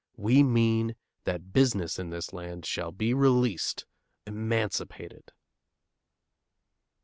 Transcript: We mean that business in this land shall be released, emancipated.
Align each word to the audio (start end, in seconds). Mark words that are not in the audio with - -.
We 0.17 0.41
mean 0.41 0.95
that 1.25 1.53
business 1.53 1.99
in 1.99 2.09
this 2.09 2.33
land 2.33 2.65
shall 2.65 2.91
be 2.91 3.13
released, 3.13 3.85
emancipated. 4.25 5.31